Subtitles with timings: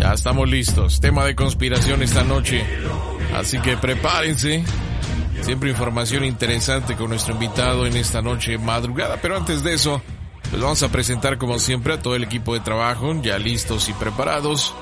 [0.00, 0.98] Ya estamos listos.
[0.98, 2.64] Tema de conspiración esta noche.
[3.34, 4.64] Así que prepárense.
[5.42, 9.18] Siempre información interesante con nuestro invitado en esta noche madrugada.
[9.20, 10.00] Pero antes de eso,
[10.52, 13.92] les vamos a presentar como siempre a todo el equipo de trabajo, ya listos y
[13.92, 14.74] preparados.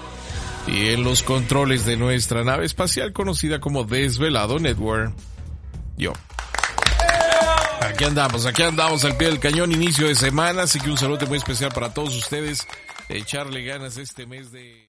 [0.69, 5.12] Y en los controles de nuestra nave espacial conocida como Desvelado Network.
[5.97, 6.12] Yo.
[7.81, 11.26] Aquí andamos, aquí andamos al pie del cañón, inicio de semana, así que un saludo
[11.26, 12.69] muy especial para todos ustedes.
[13.09, 14.88] Echarle ganas este mes de...